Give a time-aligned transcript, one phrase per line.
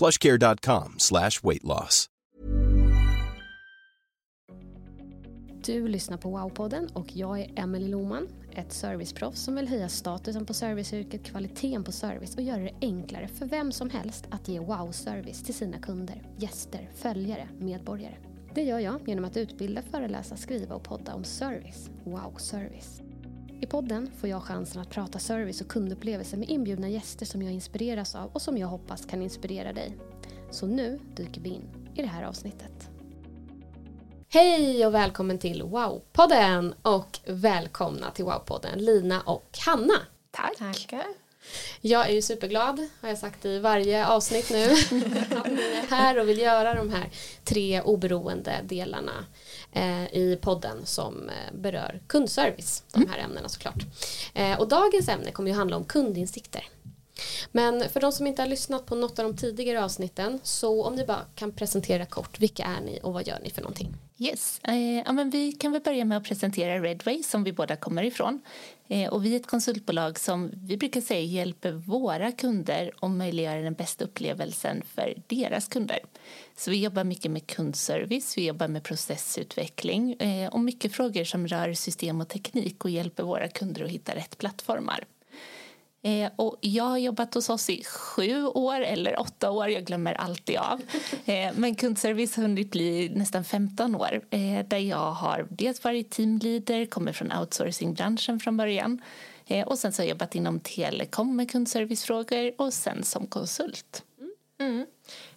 [0.00, 2.06] plushcare.com slash weight loss.
[5.64, 10.46] Du lyssnar på Wow-podden och jag är Emelie Loman, ett serviceproffs som vill höja statusen
[10.46, 14.60] på serviceyrket, kvaliteten på service och göra det enklare för vem som helst att ge
[14.60, 18.14] wow-service till sina kunder, gäster, följare, medborgare.
[18.54, 23.09] Det gör jag genom att utbilda, föreläsa, skriva och podda om service, wow-service.
[23.62, 27.52] I podden får jag chansen att prata service och kundupplevelse med inbjudna gäster som jag
[27.52, 29.96] inspireras av och som jag hoppas kan inspirera dig.
[30.50, 32.90] Så nu dyker vi in i det här avsnittet.
[34.28, 39.98] Hej och välkommen till Wow-podden och välkomna till Wow-podden Lina och Hanna.
[40.30, 40.56] Tack.
[40.58, 41.04] Tackar.
[41.80, 44.64] Jag är ju superglad, har jag sagt i varje avsnitt nu,
[45.36, 47.10] att ni är här och vill göra de här
[47.44, 49.24] tre oberoende delarna
[49.72, 53.84] eh, i podden som eh, berör kundservice, de här ämnena såklart.
[54.34, 56.64] Eh, och dagens ämne kommer ju handla om kundinsikter.
[57.52, 60.94] Men för de som inte har lyssnat på något av de tidigare avsnitten så om
[60.94, 63.94] ni bara kan presentera kort, vilka är ni och vad gör ni för någonting?
[64.18, 67.76] Yes, eh, ja, men vi kan väl börja med att presentera Redway som vi båda
[67.76, 68.40] kommer ifrån.
[68.90, 73.56] Eh, och vi är ett konsultbolag som vi brukar säga hjälper våra kunder och möjliggör
[73.56, 75.98] den bästa upplevelsen för deras kunder.
[76.56, 81.46] Så vi jobbar mycket med kundservice, vi jobbar med processutveckling eh, och mycket frågor som
[81.46, 85.04] rör system och teknik och hjälper våra kunder att hitta rätt plattformar.
[86.02, 90.14] Eh, och jag har jobbat hos oss i sju år eller åtta år, jag glömmer
[90.14, 90.80] alltid av.
[91.24, 96.10] Eh, men kundservice har hunnit bli nästan 15 år eh, där jag har dels varit
[96.10, 99.02] teamleader, kommer från outsourcingbranschen från början
[99.46, 104.04] eh, och sen så har jag jobbat inom telekom med kundservicefrågor och sen som konsult.
[104.60, 104.86] Mm.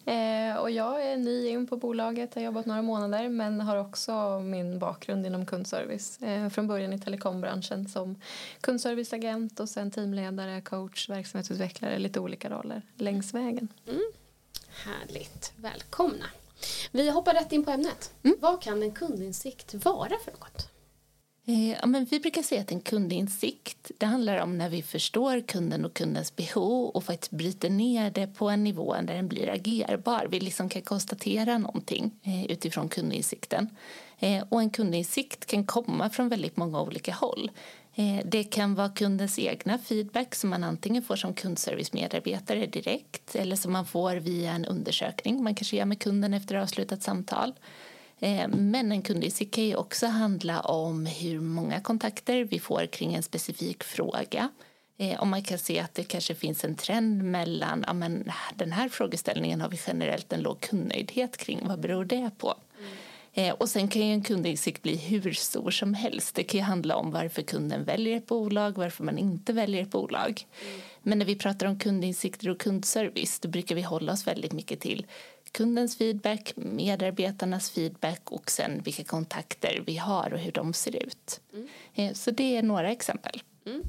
[0.05, 4.39] Eh, och jag är ny in på bolaget, har jobbat några månader men har också
[4.39, 6.21] min bakgrund inom kundservice.
[6.21, 8.21] Eh, från början i telekombranschen som
[8.61, 13.67] kundserviceagent och sen teamledare, coach, verksamhetsutvecklare, lite olika roller längs vägen.
[13.87, 14.01] Mm.
[14.85, 16.25] Härligt, välkomna.
[16.91, 18.13] Vi hoppar rätt in på ämnet.
[18.23, 18.37] Mm.
[18.41, 20.69] Vad kan en kundinsikt vara för något?
[21.45, 25.41] Eh, ja, men vi brukar säga att en kundinsikt det handlar om när vi förstår
[25.41, 29.49] kunden och kundens behov och faktiskt bryter ner det på en nivå där den blir
[29.49, 30.27] agerbar.
[30.29, 33.69] Vi liksom kan konstatera någonting eh, utifrån kundinsikten.
[34.19, 37.51] Eh, och en kundinsikt kan komma från väldigt många olika håll.
[38.25, 43.71] Det kan vara kundens egna feedback som man antingen får som kundservicemedarbetare direkt eller som
[43.71, 47.53] man får via en undersökning man kanske gör med kunden efter avslutat samtal.
[48.23, 53.13] Eh, men en kundinsikt kan ju också handla om hur många kontakter vi får kring
[53.13, 54.49] en specifik fråga.
[54.97, 58.71] Eh, om man kan se att det kanske finns en trend mellan ja, men den
[58.71, 61.67] här frågeställningen har vi generellt en låg kundnöjdhet kring.
[61.67, 62.55] Vad beror det på?
[63.35, 63.55] Mm.
[63.59, 66.35] Och sen kan ju en kundinsikt bli hur stor som helst.
[66.35, 69.91] Det kan ju handla om varför kunden väljer ett bolag, varför man inte väljer ett
[69.91, 70.45] bolag.
[70.61, 70.81] Mm.
[71.01, 74.79] Men när vi pratar om kundinsikter och kundservice då brukar vi hålla oss väldigt mycket
[74.79, 75.05] till
[75.53, 81.41] kundens feedback, medarbetarnas feedback och sen vilka kontakter vi har och hur de ser ut.
[81.53, 81.67] Mm.
[81.95, 83.41] Eh, så det är några exempel.
[83.65, 83.83] Mm.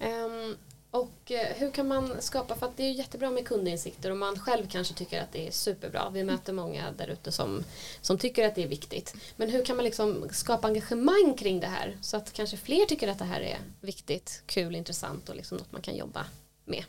[0.00, 0.56] Um,
[0.90, 4.38] och eh, hur kan man skapa, för att det är jättebra med kundinsikter och man
[4.38, 6.10] själv kanske tycker att det är superbra.
[6.10, 7.64] Vi möter många där ute som,
[8.00, 9.14] som tycker att det är viktigt.
[9.36, 13.08] Men hur kan man liksom skapa engagemang kring det här så att kanske fler tycker
[13.08, 16.26] att det här är viktigt, kul, intressant och liksom något man kan jobba
[16.64, 16.84] med?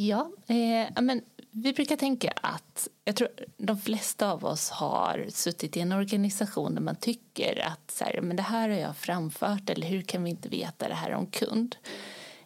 [0.00, 5.76] Ja, eh, men vi brukar tänka att jag tror de flesta av oss har suttit
[5.76, 9.70] i en organisation där man tycker att så här, men det här har jag framfört
[9.70, 11.76] eller hur kan vi inte veta det här om kund?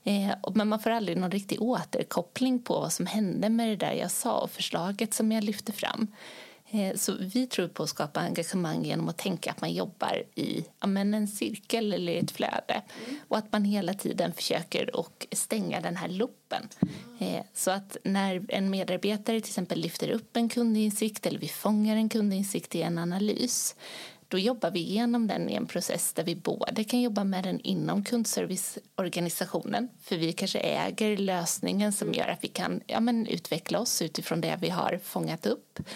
[0.04, 3.93] Eh, men man får aldrig någon riktig återkoppling på vad som hände med det där
[3.93, 6.06] jag sa och förslaget som jag lyfte fram.
[6.75, 10.65] Eh, så vi tror på att skapa engagemang genom att tänka att man jobbar i
[10.81, 13.19] ja, men en cirkel eller ett flöde mm.
[13.29, 16.69] och att man hela tiden försöker och stänga den här loopen.
[17.21, 17.45] Mm.
[17.55, 22.09] Så att när en medarbetare till exempel lyfter upp en kundinsikt eller vi fångar en
[22.09, 23.75] kundinsikt i en analys
[24.29, 27.61] då jobbar vi igenom den i en process där vi både kan jobba med den
[27.61, 33.79] inom kundserviceorganisationen för vi kanske äger lösningen som gör att vi kan ja, men, utveckla
[33.79, 35.87] oss utifrån det vi har fångat upp Eh,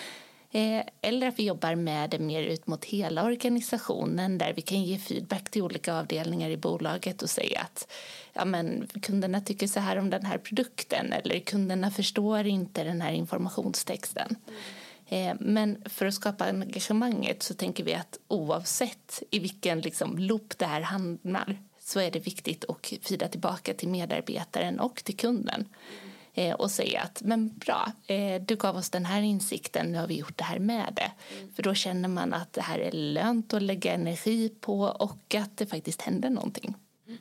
[0.56, 4.82] Eh, eller att vi jobbar med det mer ut mot hela organisationen där vi kan
[4.82, 7.92] ge feedback till olika avdelningar i bolaget och säga att
[8.32, 13.00] ja, men, kunderna tycker så här om den här produkten eller kunderna förstår inte den
[13.00, 14.36] här informationstexten.
[15.08, 20.58] Eh, men för att skapa engagemanget så tänker vi att oavsett i vilken liksom, loop
[20.58, 25.64] det här hamnar så är det viktigt att fida tillbaka till medarbetaren och till kunden.
[26.38, 30.06] Eh, och säga att men bra, eh, du gav oss den här insikten, nu har
[30.06, 31.12] vi gjort det här med det.
[31.36, 31.52] Mm.
[31.52, 35.56] För då känner man att det här är lönt att lägga energi på och att
[35.56, 36.74] det faktiskt händer någonting.
[37.06, 37.18] Mm.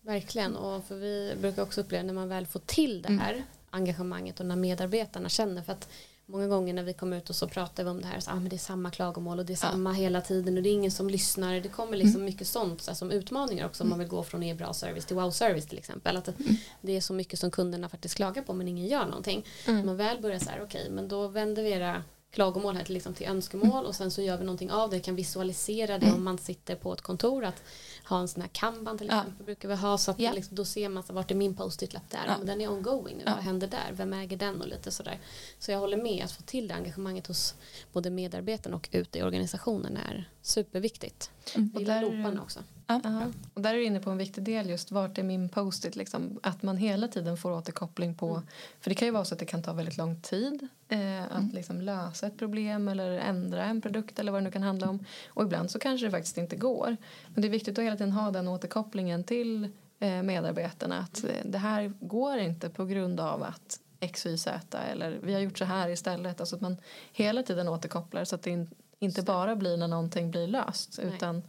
[0.00, 3.20] Verkligen, och för vi brukar också uppleva när man väl får till det mm.
[3.20, 5.88] här engagemanget och när medarbetarna känner för att
[6.30, 8.34] många gånger när vi kommer ut och så pratar vi om det här så ah,
[8.34, 9.94] men det är samma klagomål och det är samma ja.
[9.94, 12.24] hela tiden och det är ingen som lyssnar det kommer liksom mm.
[12.24, 15.16] mycket sånt så här, som utmaningar också om man vill gå från e-bra service till
[15.16, 16.56] wow service till exempel att mm.
[16.80, 19.86] det är så mycket som kunderna faktiskt klagar på men ingen gör någonting mm.
[19.86, 22.94] man väl börjar så här okej okay, men då vänder vi era klagomål här till,
[22.94, 25.00] liksom till önskemål och sen så gör vi någonting av det.
[25.00, 27.62] Kan visualisera det om man sitter på ett kontor att
[28.08, 29.44] ha en sån här kanban till exempel ja.
[29.44, 30.32] brukar vi ha så att ja.
[30.32, 32.18] liksom, då ser man så, vart är min post-it-lapp där?
[32.26, 32.34] Ja.
[32.38, 34.60] men den är ongoing nu, vad händer där, vem äger den?
[34.60, 35.18] Och lite sådär.
[35.58, 36.24] Så jag håller med.
[36.24, 37.54] Att få till det engagemanget hos
[37.92, 41.30] både medarbetarna och ute i organisationen är superviktigt.
[41.54, 41.70] Mm.
[41.74, 42.60] och där, också
[43.02, 43.26] Ja.
[43.54, 46.40] Och där är du inne på en viktig del just vart är min post-it liksom,
[46.42, 48.46] att man hela tiden får återkoppling på mm.
[48.80, 51.30] för det kan ju vara så att det kan ta väldigt lång tid eh, att
[51.30, 51.50] mm.
[51.52, 55.04] liksom lösa ett problem eller ändra en produkt eller vad det nu kan handla om
[55.28, 56.96] och ibland så kanske det faktiskt inte går
[57.28, 61.30] men det är viktigt att hela tiden ha den återkopplingen till eh, medarbetarna att eh,
[61.44, 65.58] det här går inte på grund av att X, Y, Z eller vi har gjort
[65.58, 66.76] så här istället alltså att man
[67.12, 68.74] hela tiden återkopplar så att det inte
[69.22, 71.14] bara blir när någonting blir löst Nej.
[71.14, 71.42] utan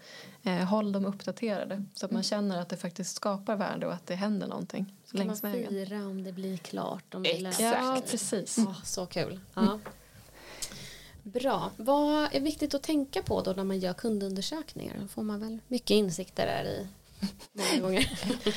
[0.44, 2.24] eh, håll dem uppdaterade så att man mm.
[2.24, 5.70] känner att det faktiskt skapar värde och att det händer någonting kan längs man vägen.
[5.70, 7.16] fira om det blir klart?
[7.16, 7.62] Om det Exakt.
[7.62, 8.58] Ja, precis.
[8.58, 9.40] Oh, så kul.
[9.54, 9.62] Ja.
[9.62, 9.80] Mm.
[11.24, 11.72] Bra.
[11.78, 14.96] Vad är viktigt att tänka på då när man gör kundundersökningar?
[15.02, 16.88] Då får man väl mycket insikter där i
[17.54, 18.12] många gånger.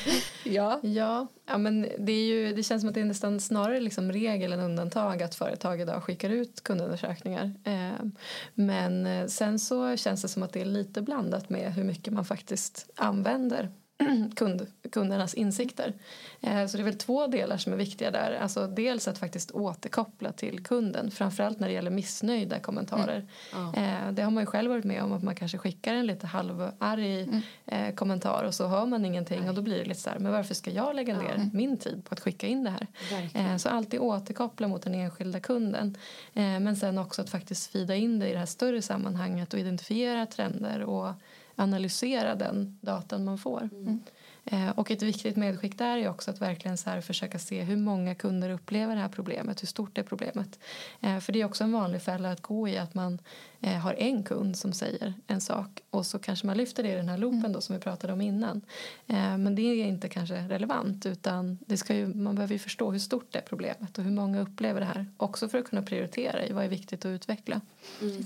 [0.44, 0.80] ja.
[0.82, 1.26] Ja.
[1.46, 4.52] ja, men det, är ju, det känns som att det är nästan snarare liksom regel
[4.52, 7.54] än undantag att företag idag skickar ut kundundersökningar.
[7.64, 8.06] Eh,
[8.54, 12.12] men eh, sen så känns det som att det är lite blandat med hur mycket
[12.12, 13.70] man faktiskt använder
[14.36, 15.92] kund, kundernas insikter.
[16.40, 18.38] Eh, så det är väl två delar som är viktiga där.
[18.40, 23.26] Alltså dels att faktiskt återkoppla till kunden, framförallt när det gäller missnöjda kommentarer.
[23.54, 23.74] Mm.
[23.74, 26.26] Eh, det har man ju själv varit med om att man kanske skickar en lite
[26.26, 27.40] halvarg mm.
[27.66, 29.48] Eh, kommentar och så hör man ingenting Nej.
[29.48, 31.44] och då blir det lite så här, men varför ska jag lägga ner ja.
[31.52, 32.86] min tid på att skicka in det här?
[33.10, 33.58] Verkligen.
[33.58, 35.96] Så alltid återkoppla mot den enskilda kunden.
[36.32, 40.26] Men sen också att faktiskt fida in det i det här större sammanhanget och identifiera
[40.26, 41.12] trender och
[41.56, 43.68] analysera den datan man får.
[43.72, 44.00] Mm.
[44.46, 47.76] Eh, och ett viktigt medskick där är också att verkligen så här försöka se hur
[47.76, 50.58] många kunder upplever det här problemet, hur stort är problemet.
[51.00, 53.18] Eh, för det är också en vanlig fälla att gå i att man
[53.60, 56.94] eh, har en kund som säger en sak och så kanske man lyfter det i
[56.94, 58.60] den här loopen då som vi pratade om innan.
[59.06, 62.98] Men det är inte kanske relevant utan det ska ju, man behöver ju förstå hur
[62.98, 65.06] stort det är problemet och hur många upplever det här.
[65.16, 67.60] Också för att kunna prioritera i vad är viktigt att utveckla.
[68.00, 68.24] Mm.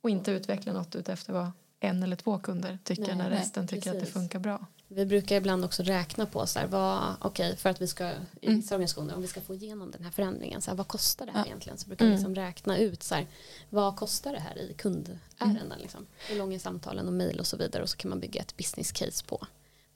[0.00, 1.50] Och inte utveckla något utefter vad
[1.84, 4.66] en eller två kunder tycker nej, när resten nej, tycker att det funkar bra.
[4.88, 8.10] Vi brukar ibland också räkna på så här, vad, okay, för att vi ska
[8.40, 8.62] i mm.
[8.70, 11.40] organisationer, om vi ska få igenom den här förändringen, så här, vad kostar det här
[11.40, 11.46] ja.
[11.46, 11.78] egentligen?
[11.78, 12.18] Så brukar vi mm.
[12.18, 13.26] liksom räkna ut så här,
[13.70, 15.78] vad kostar det här i kundärenden, mm.
[15.78, 16.06] liksom?
[16.28, 18.92] hur långa samtalen och mejl och så vidare och så kan man bygga ett business
[18.92, 19.46] case på,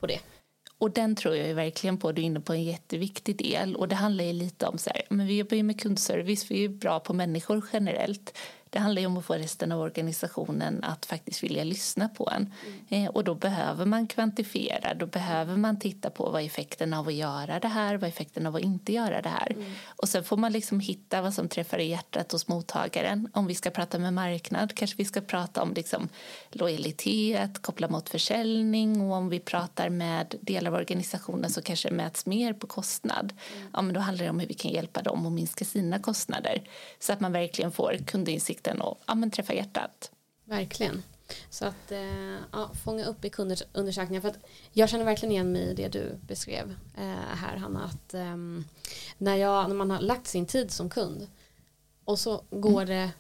[0.00, 0.20] på det.
[0.78, 3.94] Och den tror jag verkligen på, du är inne på en jätteviktig del och det
[3.94, 7.00] handlar ju lite om så här, men vi jobbar ju med kundservice, vi är bra
[7.00, 8.38] på människor generellt
[8.70, 12.54] det handlar om att få resten av organisationen att faktiskt vilja lyssna på en.
[12.88, 13.04] Mm.
[13.04, 17.14] Eh, och då behöver man kvantifiera, då behöver man titta på vad effekten av att
[17.14, 19.52] göra det här, vad effekten av att inte göra det här.
[19.52, 19.72] Mm.
[19.86, 23.28] Och sen får man liksom hitta vad som träffar i hjärtat hos mottagaren.
[23.32, 26.08] Om vi ska prata med marknad kanske vi ska prata om liksom
[26.50, 31.94] lojalitet, koppla mot försäljning och om vi pratar med delar av organisationen så kanske det
[31.94, 33.32] mäts mer på kostnad.
[33.52, 33.68] Mm.
[33.72, 36.62] Ja, men då handlar det om hur vi kan hjälpa dem att minska sina kostnader
[36.98, 40.10] så att man verkligen får kundinsikt insikten och ja, men träffa hjärtat.
[40.44, 41.02] Verkligen.
[41.50, 44.20] Så att eh, ja, fånga upp i kunders undersökningar.
[44.20, 44.38] För att
[44.72, 47.84] jag känner verkligen igen mig i det du beskrev eh, här Hanna.
[47.84, 48.64] Att um,
[49.18, 51.26] när, jag, när man har lagt sin tid som kund
[52.04, 52.86] och så går mm.
[52.88, 53.10] det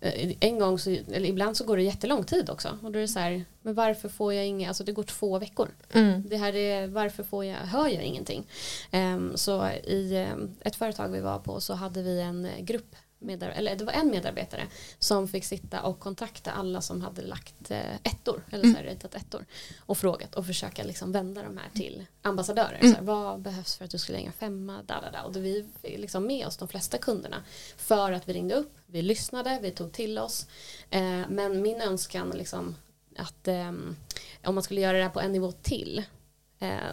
[0.00, 3.02] eh, en gång så, eller ibland så går det jättelång tid också och då är
[3.02, 5.68] det så här, men varför får jag inga, alltså det går två veckor.
[5.92, 6.28] Mm.
[6.28, 8.46] Det här är, varför får jag, hör jag ingenting?
[8.90, 13.50] Ehm, så i ehm, ett företag vi var på så hade vi en grupp medar-
[13.50, 14.66] eller det var en medarbetare
[14.98, 19.14] som fick sitta och kontakta alla som hade lagt eh, ettor eller så här, ritat
[19.14, 19.46] ettor
[19.78, 22.78] och frågat och försöka liksom vända de här till ambassadörer.
[22.80, 24.82] Så här, vad behövs för att du ska lägga femma?
[24.86, 25.22] Da, da, da.
[25.22, 27.42] Och vi liksom med oss de flesta kunderna
[27.76, 30.46] för att vi ringde upp, vi lyssnade, vi tog till oss.
[30.90, 32.76] Eh, men min önskan liksom
[33.16, 33.96] att ehm,
[34.44, 36.04] om man skulle göra det här på en nivå till eh,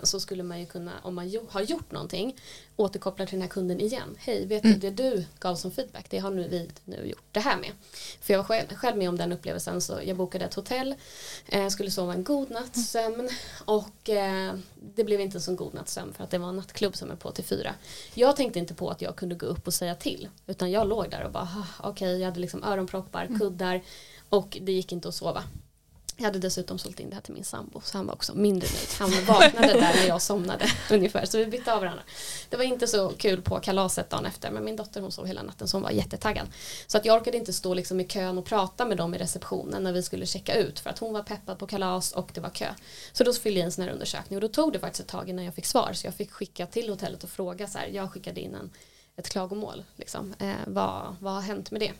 [0.03, 2.35] så skulle man ju kunna, om man har gjort någonting,
[2.75, 4.15] återkoppla till den här kunden igen.
[4.19, 7.39] Hej, vet du det du gav som feedback, det har nu vi nu gjort det
[7.39, 7.71] här med.
[8.21, 10.95] För jag var själv, själv med om den upplevelsen så jag bokade ett hotell,
[11.47, 13.29] eh, skulle sova en god natts sömn
[13.65, 14.53] och eh,
[14.95, 17.11] det blev inte en så god natts sömn för att det var en nattklubb som
[17.11, 17.73] är på till fyra.
[18.13, 21.09] Jag tänkte inte på att jag kunde gå upp och säga till utan jag låg
[21.11, 23.81] där och bara "Ah, okej, jag hade liksom öronproppar, kuddar
[24.29, 25.43] och det gick inte att sova.
[26.19, 28.67] Jag hade dessutom sålt in det här till min sambo så han var också mindre
[28.69, 28.89] nöjd.
[28.99, 32.03] Han vaknade där när jag somnade ungefär så vi bytte av varandra.
[32.49, 35.43] Det var inte så kul på kalaset dagen efter men min dotter hon sov hela
[35.43, 36.47] natten så hon var jättetaggad.
[36.87, 39.83] Så att jag orkade inte stå liksom i kön och prata med dem i receptionen
[39.83, 42.49] när vi skulle checka ut för att hon var peppad på kalas och det var
[42.49, 42.69] kö.
[43.11, 45.07] Så då fyllde jag i en sån här undersökning och då tog det faktiskt ett
[45.07, 47.87] tag innan jag fick svar så jag fick skicka till hotellet och fråga så här,
[47.87, 48.69] jag skickade in en
[49.17, 49.83] ett klagomål.
[49.95, 50.33] Liksom.
[50.39, 51.91] Eh, vad, vad har hänt med det?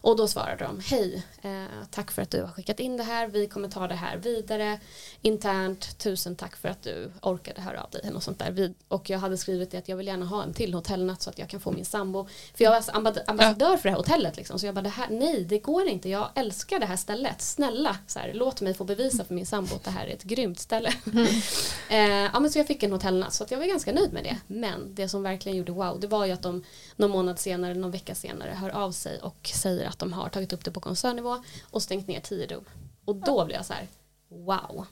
[0.00, 3.28] Och då svarade de, hej, eh, tack för att du har skickat in det här,
[3.28, 4.80] vi kommer ta det här vidare
[5.22, 8.10] internt, tusen tack för att du orkade höra av dig.
[8.10, 8.50] Något sånt där.
[8.50, 11.30] Vi, och jag hade skrivit det att jag vill gärna ha en till hotellnatt så
[11.30, 12.26] att jag kan få min sambo.
[12.54, 12.92] För jag var alltså
[13.26, 14.36] ambassadör för det här hotellet.
[14.36, 14.58] Liksom.
[14.58, 17.42] Så jag bara, det här, nej det går inte, jag älskar det här stället.
[17.42, 20.22] Snälla, så här, låt mig få bevisa för min sambo att det här är ett
[20.22, 20.92] grymt ställe.
[21.88, 24.24] eh, ja, men så jag fick en hotellnatt så att jag var ganska nöjd med
[24.24, 24.36] det.
[24.46, 26.61] Men det som verkligen gjorde wow, det var ju att de
[26.96, 30.52] någon månad senare, någon vecka senare hör av sig och säger att de har tagit
[30.52, 32.64] upp det på koncernnivå och stängt ner tio rum.
[33.04, 33.86] Och då blev jag så här,
[34.28, 34.86] wow.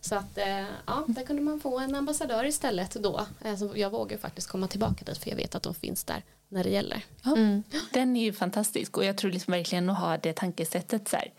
[0.00, 3.26] Så att eh, ja, där kunde man få en ambassadör istället då.
[3.44, 6.64] Eh, jag vågar faktiskt komma tillbaka dit för jag vet att de finns där när
[6.64, 7.04] det gäller.
[7.22, 7.36] Ja,
[7.92, 11.32] Den är ju fantastisk och jag tror liksom verkligen att ha det tankesättet så här.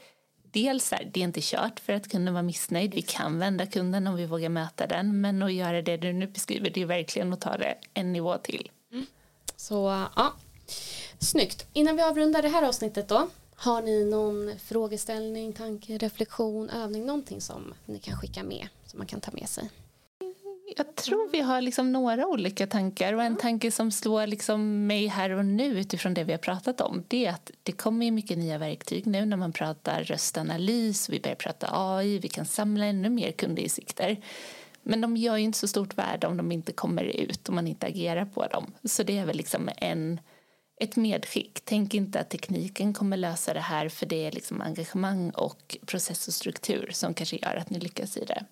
[0.51, 2.93] Dels så här, det är inte kört för att kunden var missnöjd.
[2.93, 5.21] Vi kan vända kunden om vi vågar möta den.
[5.21, 8.37] Men att göra det du nu beskriver, det är verkligen att ta det en nivå
[8.37, 8.69] till.
[9.61, 10.33] Så ja,
[11.19, 11.67] snyggt.
[11.73, 13.27] Innan vi avrundar det här avsnittet då.
[13.55, 19.07] Har ni någon frågeställning, tanke, reflektion, övning, någonting som ni kan skicka med, som man
[19.07, 19.69] kan ta med sig?
[20.77, 25.07] Jag tror vi har liksom några olika tankar och en tanke som slår liksom mig
[25.07, 28.37] här och nu utifrån det vi har pratat om det är att det kommer mycket
[28.37, 33.09] nya verktyg nu när man pratar röstanalys, vi börjar prata AI, vi kan samla ännu
[33.09, 34.17] mer kundinsikter.
[34.83, 37.67] Men de gör ju inte så stort värde om de inte kommer ut och man
[37.67, 38.73] inte agerar på dem.
[38.83, 40.19] Så det är väl liksom en,
[40.81, 41.59] ett medskick.
[41.63, 46.27] Tänk inte att tekniken kommer lösa det här för det är liksom engagemang och process
[46.27, 48.45] och struktur som kanske gör att ni lyckas i det.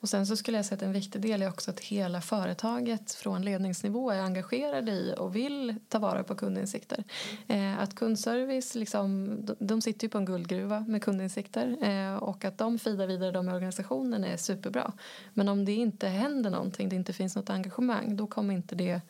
[0.00, 3.12] Och sen så skulle jag säga att en viktig del är också att hela företaget
[3.12, 7.04] från ledningsnivå är engagerade i och vill ta vara på kundinsikter.
[7.46, 12.44] Eh, att kundservice, liksom, de, de sitter ju på en guldgruva med kundinsikter eh, och
[12.44, 14.92] att de feedar vidare de i organisationen är superbra.
[15.34, 19.00] Men om det inte händer någonting, det inte finns något engagemang, då kommer inte det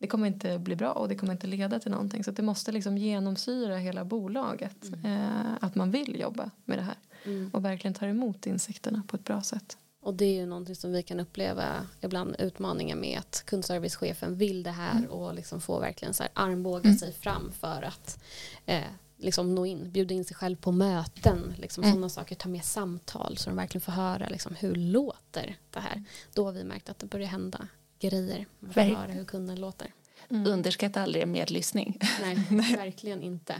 [0.00, 2.24] det kommer inte bli bra och det kommer inte leda till någonting.
[2.24, 6.82] Så att det måste liksom genomsyra hela bolaget eh, att man vill jobba med det
[6.82, 6.96] här
[7.52, 9.78] och verkligen tar emot insikterna på ett bra sätt.
[10.02, 14.62] Och det är ju någonting som vi kan uppleva ibland utmaningar med att kundservicechefen vill
[14.62, 18.20] det här och liksom får verkligen så här armbåga sig fram för att
[18.66, 18.84] eh,
[19.16, 23.36] liksom nå in, bjuda in sig själv på möten, liksom sådana saker, ta med samtal
[23.36, 26.04] så de verkligen får höra liksom, hur låter det här.
[26.34, 27.68] Då har vi märkt att det börjar hända
[28.00, 29.92] grejer, man får höra hur kunden låter.
[30.28, 31.98] Underskatta aldrig medlyssning.
[32.20, 32.36] Nej,
[32.76, 33.54] verkligen inte.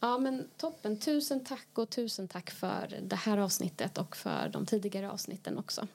[0.00, 4.66] Ja men toppen, tusen tack och tusen tack för det här avsnittet och för de
[4.66, 5.86] tidigare avsnitten också.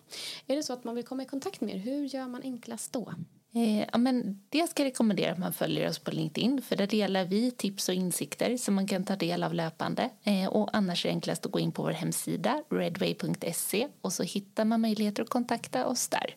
[0.47, 2.93] Är det så att man vill komma i kontakt med er, hur gör man enklast
[2.93, 3.13] då?
[3.55, 6.87] Eh, ja, men det ska jag rekommendera att man följer oss på LinkedIn för där
[6.87, 10.09] delar vi tips och insikter som man kan ta del av löpande.
[10.23, 14.23] Eh, och annars är det enklast att gå in på vår hemsida redway.se och så
[14.23, 16.35] hittar man möjligheter att kontakta oss där.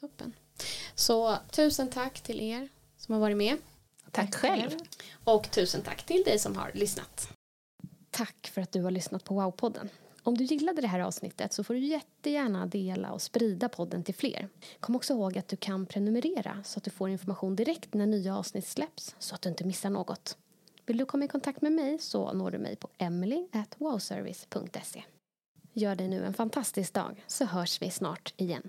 [0.00, 0.32] Toppen.
[0.94, 3.56] Så tusen tack till er som har varit med
[4.12, 4.70] Tack själv.
[5.24, 7.28] och tusen tack till dig som har lyssnat.
[8.10, 9.88] Tack för att du har lyssnat på Wow-podden.
[10.22, 14.14] Om du gillade det här avsnittet så får du jättegärna dela och sprida podden till
[14.14, 14.48] fler.
[14.80, 18.36] Kom också ihåg att du kan prenumerera så att du får information direkt när nya
[18.36, 20.36] avsnitt släpps så att du inte missar något.
[20.86, 25.04] Vill du komma i kontakt med mig så når du mig på emily.wowservice.se.
[25.72, 28.68] Gör dig nu en fantastisk dag så hörs vi snart igen.